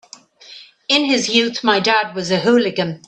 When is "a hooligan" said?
2.31-2.99